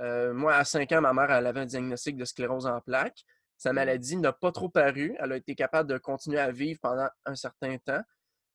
[0.00, 3.24] Euh, moi, à 5 ans, ma mère elle avait un diagnostic de sclérose en plaques.
[3.56, 3.74] Sa Mmh.
[3.74, 5.16] maladie n'a pas trop paru.
[5.18, 8.02] Elle a été capable de continuer à vivre pendant un certain temps.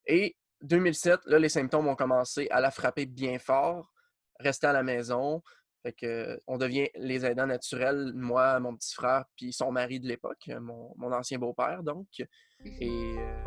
[0.05, 3.91] Et 2007, là, les symptômes ont commencé à la frapper bien fort,
[4.39, 5.41] rester à la maison.
[5.83, 10.07] Fait que, on devient les aidants naturels, moi, mon petit frère, puis son mari de
[10.07, 12.07] l'époque, mon, mon ancien beau-père, donc.
[12.19, 13.43] Et euh,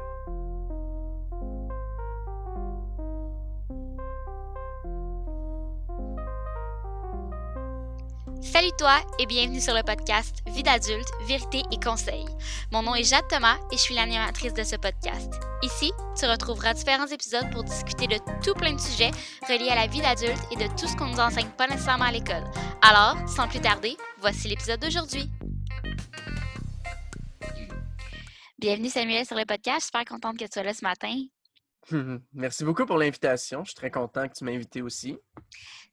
[8.45, 12.27] Salut toi et bienvenue sur le podcast Vie d'adulte, vérité et conseils.
[12.70, 15.32] Mon nom est Jade Thomas et je suis l'animatrice de ce podcast.
[15.62, 19.12] Ici, tu retrouveras différents épisodes pour discuter de tout plein de sujets
[19.48, 22.12] reliés à la vie d'adulte et de tout ce qu'on nous enseigne pas nécessairement à
[22.12, 22.45] l'école.
[22.83, 25.30] Alors, sans plus tarder, voici l'épisode d'aujourd'hui.
[28.58, 31.14] Bienvenue Samuel sur le podcast, je suis super contente que tu sois là ce matin.
[32.33, 33.64] merci beaucoup pour l'invitation.
[33.64, 35.16] Je suis très content que tu m'aies invité aussi.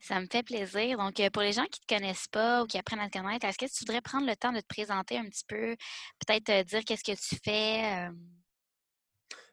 [0.01, 0.97] Ça me fait plaisir.
[0.97, 3.19] Donc, euh, pour les gens qui ne te connaissent pas ou qui apprennent à te
[3.19, 5.75] connaître, est-ce que tu voudrais prendre le temps de te présenter un petit peu,
[6.25, 8.07] peut-être euh, dire qu'est-ce que tu fais?
[8.07, 8.11] euh,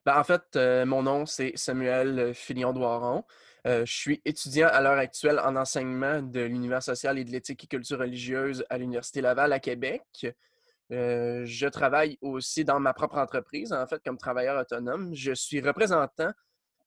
[0.06, 3.24] Ben, en fait, mon nom, c'est Samuel Filion-Doiron.
[3.66, 7.64] Euh, je suis étudiant à l'heure actuelle en enseignement de l'univers social et de l'éthique
[7.64, 10.02] et culture religieuse à l'Université Laval à Québec.
[10.90, 15.14] Je travaille aussi dans ma propre entreprise, en fait, comme travailleur autonome.
[15.14, 16.32] Je suis représentant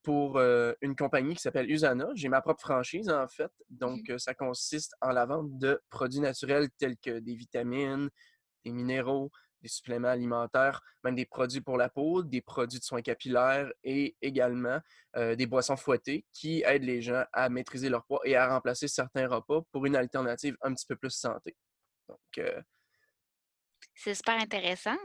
[0.03, 2.09] pour euh, une compagnie qui s'appelle Usana.
[2.15, 3.51] J'ai ma propre franchise, en fait.
[3.69, 8.09] Donc, euh, ça consiste en la vente de produits naturels tels que des vitamines,
[8.65, 13.03] des minéraux, des suppléments alimentaires, même des produits pour la peau, des produits de soins
[13.03, 14.79] capillaires et également
[15.15, 18.87] euh, des boissons fouettées qui aident les gens à maîtriser leur poids et à remplacer
[18.87, 21.55] certains repas pour une alternative un petit peu plus santé.
[22.09, 22.43] Donc,
[23.93, 24.97] C'est super intéressant.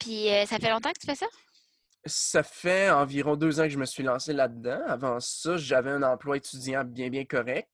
[0.00, 1.26] Puis, ça fait longtemps que tu fais ça?
[2.06, 4.80] Ça fait environ deux ans que je me suis lancé là-dedans.
[4.86, 7.68] Avant ça, j'avais un emploi étudiant bien, bien correct.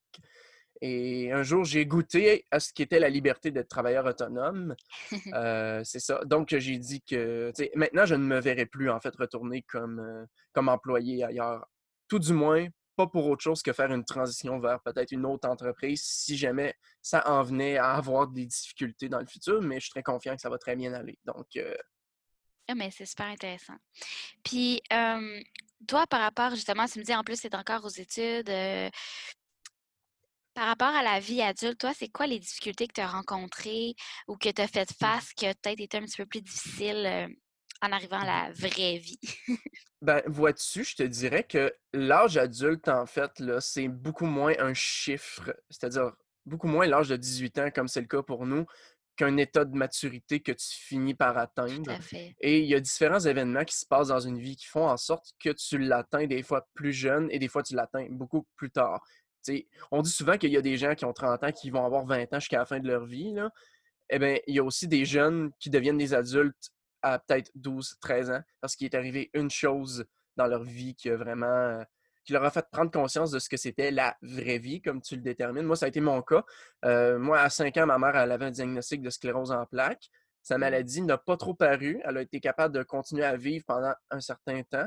[0.83, 4.75] Et un jour, j'ai goûté à ce qu'était la liberté d'être travailleur autonome.
[5.35, 6.21] Euh, c'est ça.
[6.25, 10.25] Donc, j'ai dit que maintenant, je ne me verrai plus en fait retourner comme, euh,
[10.53, 11.67] comme employé ailleurs.
[12.09, 12.67] Tout du moins,
[12.97, 16.75] pas pour autre chose que faire une transition vers peut-être une autre entreprise si jamais
[17.01, 20.35] ça en venait à avoir des difficultés dans le futur, mais je suis très confiant
[20.35, 21.19] que ça va très bien aller.
[21.25, 21.75] Donc, euh,
[22.71, 23.75] Ah, mais c'est super intéressant.
[24.45, 24.81] Puis,
[25.89, 28.51] toi, par rapport, justement, tu me dis en plus, es encore aux études.
[30.55, 33.95] par rapport à la vie adulte, toi, c'est quoi les difficultés que tu as rencontrées
[34.29, 37.29] ou que tu as fait face qui a peut-être été un petit peu plus difficile
[37.83, 39.19] en arrivant à la vraie vie?
[40.03, 44.73] Ben, vois-tu, je te dirais que l'âge adulte, en fait, là, c'est beaucoup moins un
[44.73, 46.13] chiffre, c'est-à-dire
[46.47, 48.65] beaucoup moins l'âge de 18 ans, comme c'est le cas pour nous,
[49.21, 51.91] qu'un état de maturité que tu finis par Tout atteindre.
[51.91, 52.35] à fait.
[52.41, 54.97] Et il y a différents événements qui se passent dans une vie qui font en
[54.97, 58.71] sorte que tu l'atteins des fois plus jeune et des fois tu l'atteins beaucoup plus
[58.71, 59.05] tard.
[59.91, 62.07] On dit souvent qu'il y a des gens qui ont 30 ans qui vont avoir
[62.07, 63.35] 20 ans jusqu'à la fin de leur vie.
[63.35, 63.51] Là.
[64.09, 66.71] Eh bien, il y a aussi des jeunes qui deviennent des adultes
[67.03, 70.07] à peut-être 12, 13 ans parce qu'il est arrivé une chose
[70.37, 71.83] dans leur vie qui a vraiment euh,
[72.25, 75.17] qui leur a fait prendre conscience de ce que c'était la vraie vie, comme tu
[75.17, 75.65] le détermines.
[75.65, 76.45] Moi, ça a été mon cas.
[76.85, 80.11] Euh, moi, à 5 ans, ma mère elle avait un diagnostic de sclérose en plaques.
[80.43, 80.61] Sa Mm.
[80.61, 82.01] maladie n'a pas trop paru.
[82.05, 84.87] Elle a été capable de continuer à vivre pendant un certain temps.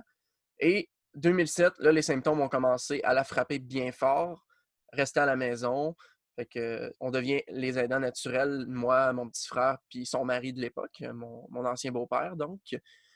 [0.60, 4.44] Et 2007, là, les symptômes ont commencé à la frapper bien fort,
[4.92, 5.96] rester à la maison.
[6.36, 10.60] Fait que, on devient les aidants naturels, moi, mon petit frère, puis son mari de
[10.62, 12.62] l'époque, mon, mon ancien beau-père, donc.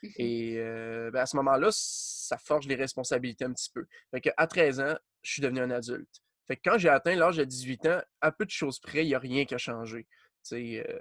[0.02, 0.12] Mhm.
[0.18, 3.86] Et euh, ben, à ce moment-là, ça forge les responsabilités un petit peu.
[4.12, 6.22] Fait que, à 13 ans, je suis devenu un adulte.
[6.46, 9.08] Fait que quand j'ai atteint l'âge de 18 ans, à peu de choses près, il
[9.08, 10.04] n'y a rien qui a changé.
[10.04, 10.08] Tu
[10.42, 11.00] sais, euh,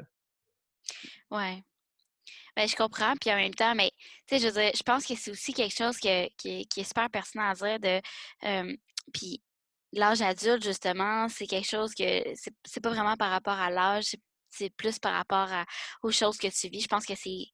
[1.30, 1.64] Ouais.
[2.56, 3.14] Ben, je comprends.
[3.22, 3.92] Puis en même temps, mais
[4.26, 6.66] tu sais, je veux dire, je pense que c'est aussi quelque chose que- qui, est,
[6.66, 8.02] qui est super pertinent à dire de
[8.46, 8.76] euh,
[9.14, 9.42] puis
[9.94, 12.24] l'âge adulte, justement, c'est quelque chose que
[12.66, 14.16] c'est pas vraiment par rapport à l'âge,
[14.50, 15.66] c'est plus par rapport à,
[16.04, 16.82] aux choses que tu vis.
[16.82, 17.46] Je pense que c'est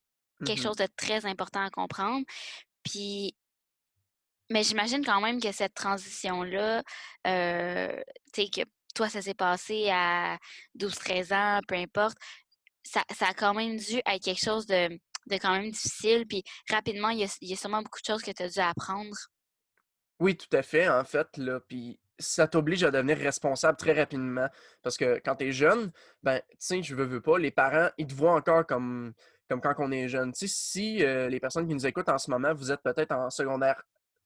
[0.46, 0.64] quelque mhm.
[0.64, 2.26] chose de très important à comprendre.
[2.84, 3.36] Puis,
[4.50, 6.84] mais j'imagine quand même que cette transition-là,
[7.28, 8.02] euh,
[8.34, 10.38] tu sais, que toi, ça s'est passé à
[10.78, 12.18] 12-13 ans, peu importe,
[12.84, 16.26] ça, ça a quand même dû être quelque chose de, de quand même difficile.
[16.28, 18.50] Puis rapidement, il y a, il y a sûrement beaucoup de choses que tu as
[18.50, 19.16] dû apprendre.
[20.20, 24.48] Oui, tout à fait, en fait, là, puis ça t'oblige à devenir responsable très rapidement.
[24.82, 25.92] Parce que quand tu es jeune,
[26.24, 29.14] ben, tu sais, je veux, veux pas, les parents, ils te voient encore comme,
[29.50, 30.32] comme quand on est jeune.
[30.34, 33.12] Tu sais, si euh, les personnes qui nous écoutent en ce moment, vous êtes peut-être
[33.12, 33.84] en secondaire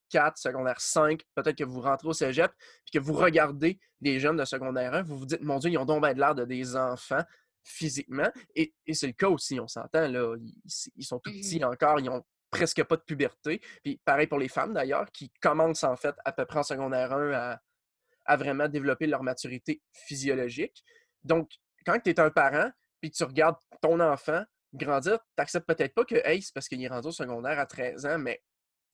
[0.09, 2.51] 4, secondaire 5, peut-être que vous rentrez au cégep,
[2.85, 5.77] puis que vous regardez des jeunes de secondaire 1, vous vous dites, mon Dieu, ils
[5.77, 7.23] ont donc bien de l'air de des enfants
[7.63, 8.31] physiquement.
[8.55, 10.35] Et, et c'est le cas aussi, on s'entend, là.
[10.39, 10.53] Ils,
[10.95, 11.41] ils sont tout Mhm.
[11.41, 13.61] petits encore, ils ont presque pas de puberté.
[13.83, 17.11] Puis pareil pour les femmes d'ailleurs, qui commencent en fait à peu près en secondaire
[17.11, 17.59] 1 à,
[18.27, 20.83] à vraiment développer leur maturité physiologique.
[21.23, 21.49] Donc,
[21.85, 22.69] quand tu es un parent,
[23.01, 24.43] puis tu regardes ton enfant
[24.73, 27.65] grandir, tu n'acceptes peut-être pas que, hey, c'est parce qu'il est rendu au secondaire à
[27.65, 28.41] 13 ans, mais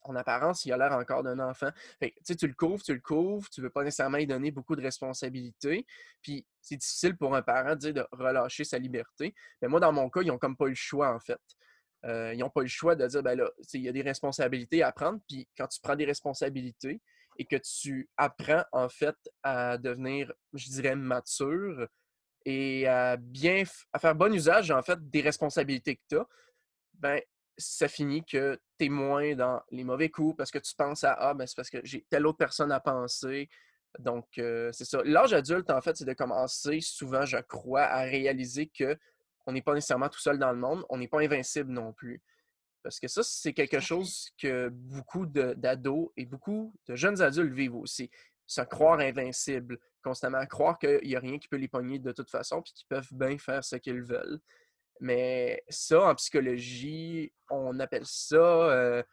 [0.04, 1.70] en apparence, il a l'air encore d'un enfant.
[2.00, 4.76] Fait, tu le couvres, tu le couvres, tu ne veux pas nécessairement lui donner beaucoup
[4.76, 5.86] de responsabilités.
[6.22, 9.34] Puis c'est difficile pour un parent de, relâcher sa liberté.
[9.62, 11.40] Mais moi, dans mon cas, ils n'ont comme pas le choix, en fait.
[12.06, 14.02] Euh, ils n'ont pas eu le choix de dire, ben là, il y a des
[14.02, 15.20] responsabilités à prendre.
[15.28, 17.02] Puis quand tu prends des responsabilités
[17.38, 21.88] et que tu apprends, en fait, à devenir, je dirais, mature
[22.46, 23.64] et à bien,
[23.94, 26.28] à faire bon usage, en fait, des responsabilités que tu as,
[26.94, 27.22] ben,
[27.58, 31.14] ça finit que tu es moins dans les mauvais coups parce que tu penses à
[31.14, 33.50] Ah, ben c'est parce que j'ai telle autre personne à penser.
[34.00, 35.02] Donc, c'est ça.
[35.06, 38.98] L'âge adulte, en fait, c'est de commencer souvent, je crois, à réaliser que
[39.46, 42.22] on n'est pas nécessairement tout seul dans le monde, on n'est pas invincible non plus.
[42.84, 47.76] Parce que ça, c'est quelque chose que beaucoup d'ados et beaucoup de jeunes adultes vivent
[47.76, 48.10] aussi.
[48.46, 52.30] Se croire invincible constamment, croire qu'il n'y a rien qui peut les pogner de toute
[52.30, 54.40] façon, puis qu'ils peuvent bien faire ce qu'ils veulent.
[55.00, 58.36] Mais ça, en psychologie, on appelle ça.
[58.36, 59.04] Euh,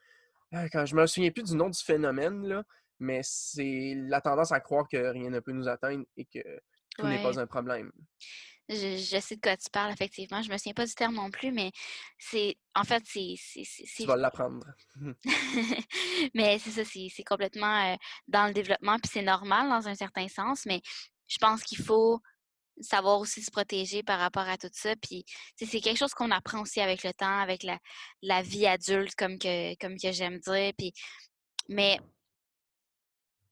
[0.52, 2.64] ah, quand je me souviens plus du nom du phénomène, là,
[2.98, 6.42] mais c'est la tendance à croire que rien ne peut nous atteindre et que
[6.98, 7.90] tout n'est pas un problème.
[8.72, 10.42] Je, sais de quoi tu parles, effectivement.
[10.42, 11.72] Je me souviens pas du terme non plus, mais
[12.18, 12.56] c'est.
[12.76, 13.34] En fait, c'est.
[13.96, 14.64] Tu vas l'apprendre.
[16.34, 17.96] mais c'est ça, c'est complètement euh,
[18.28, 20.80] dans le développement, puis c'est normal dans un certain sens, mais
[21.26, 22.20] je pense qu'il faut
[22.80, 24.94] savoir aussi se protéger par rapport à tout ça.
[24.96, 25.24] Puis,
[25.56, 27.78] c'est quelque chose qu'on apprend aussi avec le temps, avec la,
[28.22, 30.72] la vie adulte, comme que, comme que j'aime dire.
[30.78, 30.92] Puis,
[31.68, 31.98] mais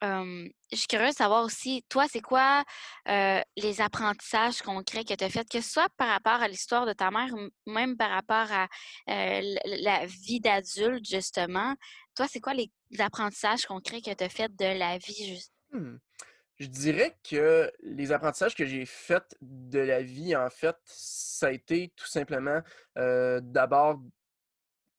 [0.00, 2.64] je suis curieuse de savoir aussi, toi, c'est quoi
[3.06, 6.92] les apprentissages concrets que tu as faits, que ce soit par rapport à l'histoire de
[6.92, 8.68] ta mère ou même par rapport à
[9.06, 11.74] la vie d'adulte, justement.
[12.14, 15.48] Toi, c'est quoi les apprentissages concrets que tu as faits de la vie?
[15.70, 15.96] Mmh.
[16.60, 21.50] Je dirais que les apprentissages que j'ai faits de la vie, en fait, ça a
[21.52, 22.60] été tout simplement
[22.94, 24.00] d'abord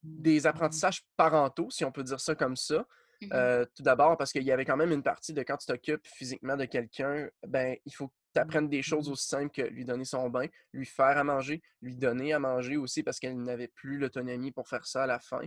[0.02, 2.86] des apprentissages parentaux, si on peut dire ça comme ça.
[3.22, 5.66] Mmh euh, tout d'abord, parce qu'il y avait quand même une partie de quand tu
[5.66, 9.62] t'occupes physiquement de quelqu'un, ben il faut que tu apprennes des choses aussi simples que
[9.62, 13.36] lui donner son bain, lui faire à manger, lui donner à manger aussi parce qu'elle
[13.36, 15.42] n'avait plus l'autonomie pour faire ça à la fin.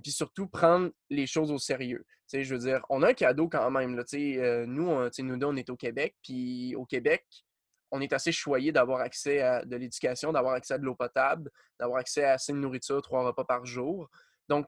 [0.00, 2.06] puis surtout, prendre les choses au sérieux.
[2.32, 3.94] je veux dire, on a un cadeau quand même.
[3.94, 6.16] Là, euh, nous, on, nous deux, on est au Québec.
[6.22, 7.26] Puis au Québec,
[7.90, 11.50] on est assez choyé d'avoir accès à de l'éducation, d'avoir accès à de l'eau potable,
[11.78, 14.08] d'avoir accès à assez de nourriture, trois repas par jour.
[14.50, 14.66] Donc,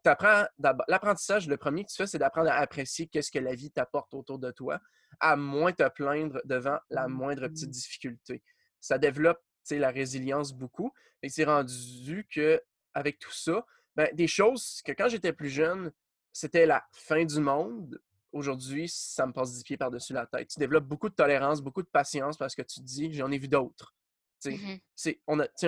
[0.86, 4.14] l'apprentissage, le premier que tu fais, c'est d'apprendre à apprécier qu'est-ce que la vie t'apporte
[4.14, 4.80] autour de toi,
[5.18, 7.72] à moins te plaindre devant la moindre petite mmh.
[7.72, 8.42] difficulté.
[8.80, 9.40] Ça développe
[9.72, 10.92] la résilience beaucoup.
[11.20, 15.90] Et c'est rendu qu'avec tout ça, ben, des choses que quand j'étais plus jeune,
[16.32, 18.00] c'était la fin du monde.
[18.30, 20.48] Aujourd'hui, ça me passe dix pieds par-dessus la tête.
[20.48, 23.38] Tu développes beaucoup de tolérance, beaucoup de patience parce que tu te dis, j'en ai
[23.38, 23.96] vu d'autres.
[24.44, 24.76] Mmh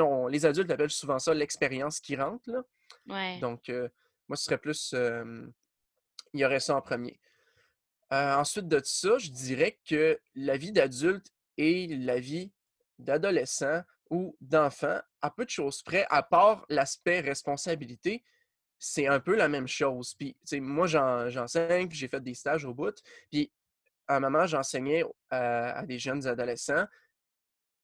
[0.00, 2.50] on les adultes appellent souvent ça l'expérience qui rentre.
[2.50, 3.38] Là.
[3.40, 3.88] Donc, euh,
[4.28, 4.94] moi, ce serait plus.
[6.32, 7.20] il y aurait ça en premier.
[8.10, 12.52] Ensuite de ça, je dirais que la vie d'adulte et la vie
[12.98, 18.24] d'adolescent ou d'enfant, à peu de choses près, à part l'aspect responsabilité,
[18.78, 20.14] c'est un peu la même chose.
[20.14, 22.94] Puis, moi, j'enseigne, puis j'ai fait des stages au bout.
[23.30, 23.50] Puis,
[24.06, 26.84] à un moment, j'enseignais à, à, des jeunes adolescents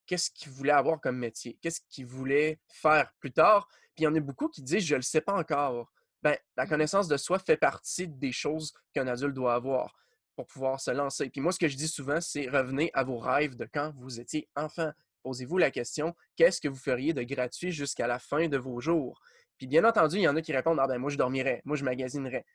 [0.07, 3.69] qu'est-ce qu'ils voulaient avoir comme métier, qu'est-ce qu'ils voulaient faire plus tard.
[3.95, 5.91] Puis, il y en a beaucoup qui disent, je ne le sais pas encore
[6.23, 9.95] ben, la mmh connaissance de soi fait partie des choses qu'un adulte doit avoir
[10.37, 11.29] pour pouvoir se lancer.
[11.31, 14.21] Puis moi, ce que je dis souvent, c'est revenez à vos rêves de quand vous
[14.21, 14.91] étiez enfant.
[15.23, 19.21] Posez-vous la question, qu'est-ce que vous feriez de gratuit jusqu'à la fin de vos jours?
[19.59, 21.77] Puis bien entendu, il y en a qui répondent, ah ben moi, je dormirais, moi,
[21.77, 22.47] je magasinerais.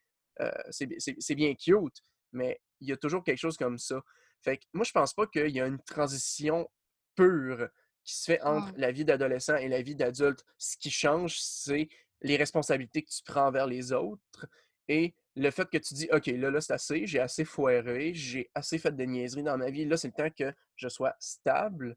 [0.41, 4.01] Euh, c'est bien cute, mais il y a toujours quelque chose comme ça.
[4.41, 6.67] Fait que moi, je pense pas qu'il y a une transition
[7.15, 7.69] pure
[8.03, 10.43] qui se fait entre la vie d'adolescent et la vie d'adulte.
[10.57, 11.87] Ce qui change, c'est
[12.25, 14.47] les responsabilités que tu prends envers les autres
[14.87, 18.49] et le fait que tu dis OK, là, là, c'est assez, j'ai assez foiré, j'ai
[18.55, 19.85] assez fait de niaiseries dans ma vie.
[19.85, 21.95] Là, c'est le temps que je sois stable,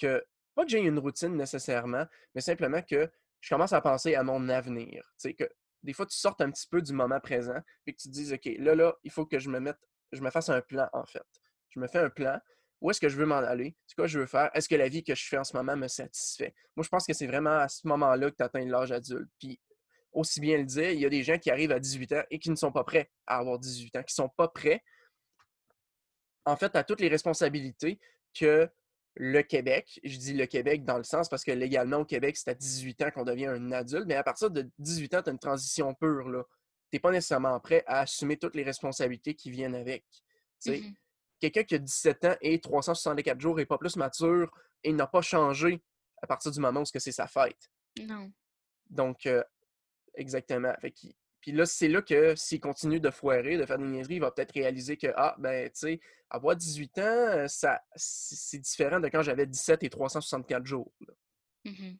[0.00, 4.22] que pas que j'ai une routine nécessairement, mais simplement que je commence à penser à
[4.22, 5.02] mon avenir.
[5.20, 5.44] Tu sais, que
[5.82, 8.56] des fois, tu sortes un petit peu du moment présent et que tu te OK,
[8.58, 9.78] là, là, il faut que je me mette,
[10.12, 11.26] je me fasse un plan, en fait.
[11.70, 12.40] Je me fais un plan.
[12.80, 13.74] Où est-ce que je veux m'en aller?
[13.86, 14.50] C'est quoi je veux faire?
[14.54, 16.54] Est-ce que la vie que je fais en ce moment me satisfait?
[16.76, 19.30] Moi, je pense que c'est vraiment à ce moment-là que tu atteins l'âge adulte.
[19.38, 19.60] Puis
[20.12, 22.38] aussi bien le dire, il y a des gens qui arrivent à 18 ans et
[22.38, 24.82] qui ne sont pas prêts à avoir 18 ans, qui ne sont pas prêts,
[26.44, 27.98] en fait, à toutes les responsabilités
[28.34, 28.68] que
[29.16, 32.50] le Québec, je dis le Québec dans le sens parce que légalement au Québec, c'est
[32.50, 35.32] à 18 ans qu'on devient un adulte, mais à partir de 18 ans, tu as
[35.32, 36.44] une transition pure.
[36.90, 40.04] Tu n'es pas nécessairement prêt à assumer toutes les responsabilités qui viennent avec.
[40.66, 40.72] Mmh
[41.40, 44.50] quelqu'un qui a 17 ans et 364 jours et pas plus mature
[44.82, 45.82] et n'a pas changé
[46.22, 47.70] à partir du moment où c'est sa fête.
[48.00, 48.32] Non.
[48.88, 49.42] Donc, euh,
[50.14, 50.74] exactement.
[51.40, 54.30] puis là, c'est là que s'il continue de foirer, de faire des niaiseries, il va
[54.30, 56.00] peut-être réaliser que, ah, ben, tu sais,
[56.30, 60.92] avoir 18 ans, euh, ça, c'est différent de quand j'avais 17 et 364 jours.
[61.64, 61.94] Mmh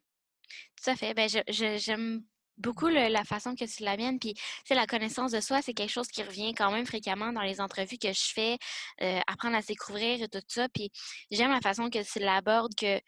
[0.77, 1.15] Tout à fait.
[1.15, 2.25] Ben, j'aime
[2.59, 4.19] beaucoup la façon que tu l'amènes.
[4.19, 4.35] Puis,
[4.65, 7.61] c'est la connaissance de soi, c'est quelque chose qui revient quand même fréquemment dans les
[7.61, 8.59] entrevues que je fais,
[9.03, 10.69] euh, apprendre à se découvrir et tout ça.
[10.69, 10.91] Puis,
[11.31, 13.01] j'aime la façon que tu l'abordes, que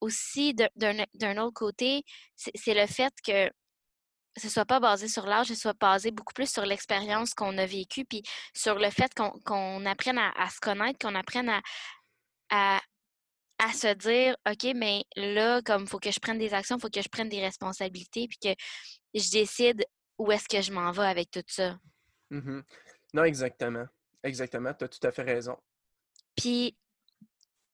[0.00, 2.02] aussi, d'un autre côté,
[2.36, 3.50] c'est le fait que
[4.36, 7.66] ce soit pas basé sur l'âge, ce soit basé beaucoup plus sur l'expérience qu'on a
[7.66, 8.22] vécue, puis
[8.54, 11.60] sur le fait qu'on apprenne à, se connaître, qu'on apprenne à,
[12.50, 12.80] à,
[13.58, 16.80] à, se dire, OK, mais là, comme il faut que je prenne des actions, il
[16.80, 18.54] faut que je prenne des responsabilités, puis que
[19.14, 19.84] je décide
[20.18, 21.78] où est-ce que je m'en vais avec tout ça.
[22.30, 22.60] Mmh
[23.14, 23.86] non, exactement.
[24.24, 25.56] Exactement, tu as tout à fait raison.
[26.34, 26.76] Puis,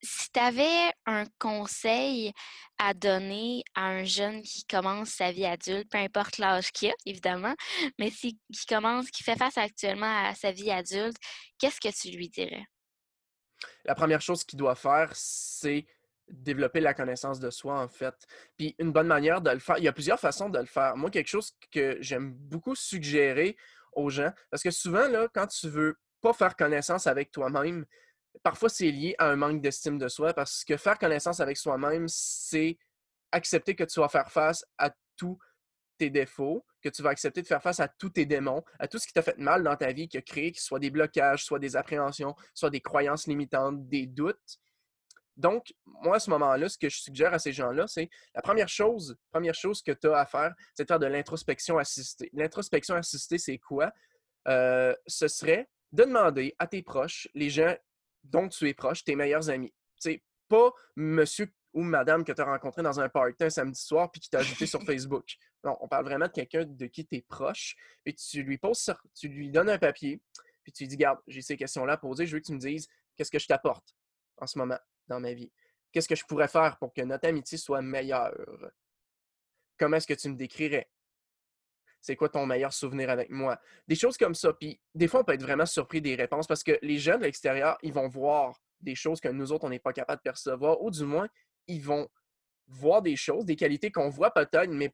[0.02, 2.32] si tu avais un conseil
[2.78, 6.94] à donner à un jeune qui commence sa vie adulte, peu importe l'âge qu'il a,
[7.06, 7.54] évidemment,
[7.98, 11.16] mais si, qui commence, qui fait face actuellement à sa vie adulte,
[11.58, 12.64] qu'est-ce que tu lui dirais?
[13.84, 15.86] La première chose qu'il doit faire, c'est
[16.28, 18.14] développer la connaissance de soi, en fait.
[18.56, 20.96] Puis une bonne manière de le faire, il y a plusieurs façons de le faire.
[20.96, 23.56] Moi, quelque chose que j'aime beaucoup suggérer
[23.92, 27.84] aux gens, parce que souvent, là, quand tu veux pas faire connaissance avec toi-même,
[28.42, 32.06] parfois c'est lié à un manque d'estime de soi parce que faire connaissance avec soi-même,
[32.08, 32.78] c'est
[33.32, 35.38] accepter que tu vas faire face à tous
[36.00, 38.98] tes défauts, que tu vas accepter de faire face à tous tes démons, à tout
[38.98, 40.90] ce qui t'a fait mal dans ta vie, qui a créé, que ce soit des
[40.90, 44.58] blocages, soit des appréhensions, soit des croyances limitantes, des doutes.
[45.36, 48.68] Donc, moi, à ce moment-là, ce que je suggère à ces gens-là, c'est la première
[48.68, 52.30] chose, première chose que tu as à faire, c'est de faire de l'introspection assistée.
[52.32, 53.92] L'introspection assistée, c'est quoi?
[54.48, 57.74] Euh, ce serait de demander à tes proches, les gens
[58.24, 59.74] dont tu es proche, tes meilleurs amis.
[59.98, 64.10] C'est pas monsieur ou madame que tu as rencontré dans un party un samedi soir
[64.10, 65.36] puis qui t'a ajouté sur Facebook.
[65.64, 67.76] Non, on parle vraiment de quelqu'un de qui tu es proche.
[68.04, 70.20] Et tu lui poses, tu lui donnes un papier,
[70.62, 72.58] puis tu lui dis Garde, j'ai ces questions-là à poser, je veux que tu me
[72.58, 73.94] dises qu'est-ce que je t'apporte
[74.38, 75.52] en ce moment dans ma vie?
[75.92, 78.34] Qu'est-ce que je pourrais faire pour que notre amitié soit meilleure?
[79.78, 80.88] Comment est-ce que tu me décrirais?
[82.00, 83.60] c'est quoi ton meilleur souvenir avec moi?
[83.86, 84.52] Des choses comme ça.
[84.52, 87.24] Puis des fois, on peut être vraiment surpris des réponses parce que les jeunes de
[87.24, 90.80] l'extérieur, ils vont voir des choses que nous autres, on n'est pas capable de percevoir,
[90.82, 91.28] ou du moins,
[91.70, 92.08] ils vont
[92.68, 94.92] voir des choses, des qualités qu'on voit peut-être, mais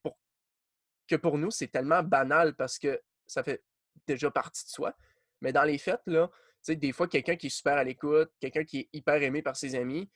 [1.07, 3.63] que pour nous, c'est tellement banal parce que ça fait
[4.07, 4.97] déjà partie de soi.
[5.41, 6.31] Mais dans les faits, là,
[6.69, 9.75] des fois, quelqu'un qui est super à l'écoute, quelqu'un qui est hyper aimé par ses
[9.75, 10.11] amis,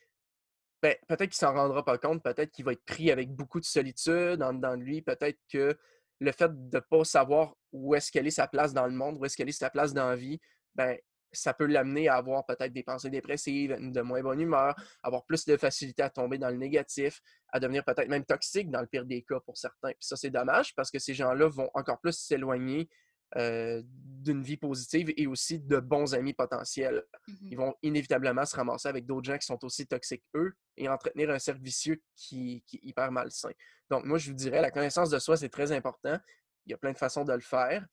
[0.82, 3.66] ben, peut-être qu'il s'en rendra pas compte, peut-être qu'il va être pris avec beaucoup de
[3.66, 5.78] solitude en dedans de lui, peut-être que
[6.20, 9.18] le fait de ne pas savoir où est-ce qu'elle est sa place dans le monde,
[9.18, 10.40] où est-ce qu'elle est sa place dans la vie,
[10.74, 10.96] ben,
[11.32, 15.44] ça peut l'amener à avoir peut-être des pensées dépressives, de moins bonne humeur, avoir plus
[15.44, 17.20] de facilité à tomber dans le négatif,
[17.52, 19.90] à devenir peut-être même toxique dans le pire des cas pour certains.
[19.90, 22.88] Puis ça, c'est dommage parce que ces gens-là vont encore plus s'éloigner
[23.36, 27.04] euh, d'une vie positive et aussi de bons amis potentiels.
[27.28, 30.88] Ils mmh vont inévitablement se ramasser avec d'autres gens qui sont aussi toxiques eux et
[30.88, 33.52] entretenir un cercle vicieux qui, qui, est hyper malsain.
[33.88, 36.18] Donc, moi, je vous dirais, la connaissance de soi, c'est très important.
[36.66, 37.86] Il y a plein de façons de le faire.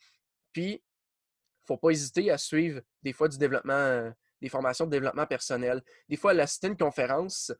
[0.53, 0.84] Puis,
[1.68, 5.84] faut pas hésiter à suivre des fois du développement, euh, des formations de développement personnel.
[6.08, 7.52] Des fois, assister à une conférence,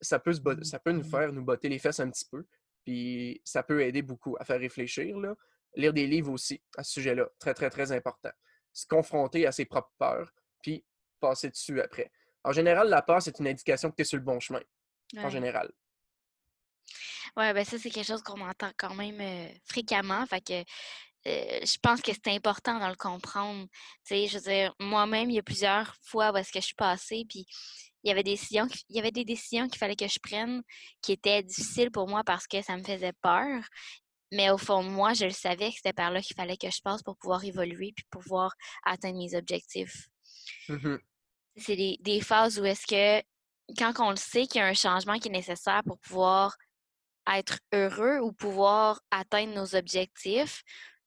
[0.00, 0.32] ça peut,
[0.62, 2.44] ça peut nous faire nous botter les fesses un petit peu.
[2.84, 5.18] Puis, ça peut aider beaucoup à faire réfléchir.
[5.18, 5.34] Là
[5.74, 7.28] lire des livres aussi à ce sujet-là.
[7.38, 8.30] Très, très, très important.
[8.72, 10.32] Se confronter à ses propres peurs,
[10.62, 10.84] puis
[11.20, 12.10] passer dessus après.
[12.44, 14.62] En général, la peur, c'est une indication que tu es sur le bon chemin.
[15.18, 15.70] En général.
[17.36, 20.24] Oui, ben ça, c'est quelque chose qu'on entend quand même euh, fréquemment.
[20.26, 20.64] Fait que
[21.26, 23.66] euh, je pense que c'est important de le comprendre.
[24.06, 26.66] Tu sais, je veux dire, moi-même, il y a plusieurs fois où est-ce que je
[26.66, 27.46] suis passée, puis
[28.02, 30.62] il y avait des décisions, il y avait des décisions qu'il fallait que je prenne
[31.00, 33.62] qui étaient difficiles pour moi parce que ça me faisait peur.
[34.32, 36.80] Mais au fond, moi, je le savais que c'était par là qu'il fallait que je
[36.82, 40.08] passe pour pouvoir évoluer puis pouvoir atteindre mes objectifs.
[40.68, 40.96] Mmh
[41.56, 43.22] c'est des, phases où est-ce que,
[43.76, 46.56] quand on le sait qu'il y a un changement qui est nécessaire pour pouvoir
[47.32, 50.62] être heureux ou pouvoir atteindre nos objectifs,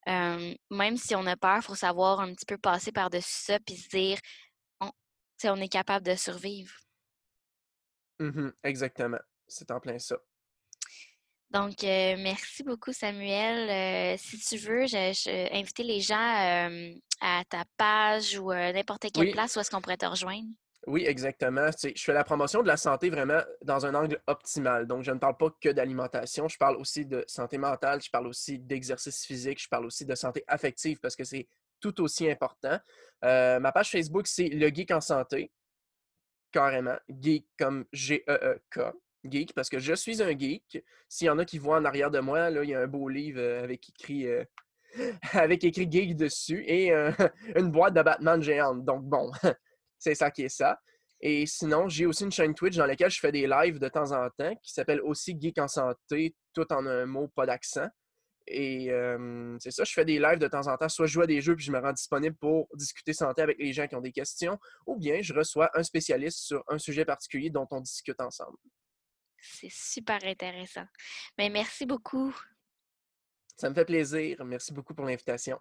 [0.06, 3.76] même si on a peur, il faut savoir un petit peu passer par-dessus ça puis
[3.76, 4.20] se dire,
[4.80, 4.92] on,
[5.46, 6.74] on est capable de survivre.
[8.20, 9.20] Mmh exactement.
[9.48, 10.18] C'est en plein ça.
[11.52, 13.70] Donc, euh, merci beaucoup, Samuel.
[13.70, 16.90] Euh, si tu veux, je, inviter les gens
[17.22, 20.48] à ta page ou n'importe quelle place où est-ce qu'on pourrait te rejoindre.
[20.88, 21.70] Oui, exactement.
[21.84, 24.86] je fais la promotion de la santé vraiment dans un angle optimal.
[24.86, 28.28] Donc, je ne parle pas que d'alimentation, je parle aussi de santé mentale, je parle
[28.28, 31.48] aussi d'exercice physique, je parle aussi de santé affective parce que c'est
[31.80, 32.80] tout aussi important.
[33.24, 35.52] Euh, ma page Facebook, c'est Le Geek en Santé.
[36.52, 36.98] Carrément.
[37.10, 38.80] Geek comme G-E-E-K.
[39.24, 40.84] Geek, parce que je suis un geek.
[41.10, 42.88] S'il y en a qui voient en arrière de moi, là, il y a un
[42.88, 44.28] beau livre euh, avec écrit,
[45.34, 46.92] avec écrit geek dessus et
[47.56, 48.86] une boîte de géante.
[48.86, 49.32] Donc, bon,
[49.98, 50.80] c'est ça qui est ça.
[51.22, 54.12] Et sinon, j'ai aussi une chaîne Twitch dans laquelle je fais des lives de temps
[54.12, 57.88] en temps qui s'appelle aussi Geek en santé, tout en un mot, pas d'accent.
[58.48, 58.92] Et
[59.60, 60.90] c'est ça, je fais des lives de temps en temps.
[60.90, 63.58] Soit je joue à des jeux puis je me rends disponible pour discuter santé avec
[63.58, 67.06] les gens qui ont des questions, ou bien je reçois un spécialiste sur un sujet
[67.06, 68.58] particulier dont on discute ensemble.
[69.40, 70.86] C'est super intéressant.
[71.38, 72.36] Mais merci beaucoup.
[73.58, 74.44] Ça me fait plaisir.
[74.44, 75.60] Merci beaucoup pour l'invitation.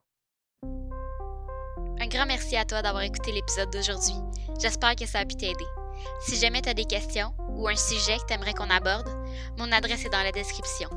[2.14, 4.14] Grand merci à toi d'avoir écouté l'épisode d'aujourd'hui.
[4.62, 5.66] J'espère que ça a pu t'aider.
[6.21, 9.09] Si jamais tu as des questions ou un sujet que tu aimerais qu'on aborde,
[9.59, 10.88] mon adresse est dans la description.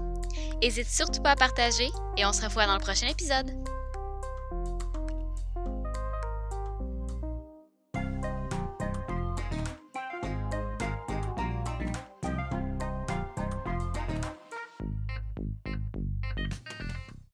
[0.62, 3.51] N'hésite surtout pas à partager et on se revoit dans le prochain épisode.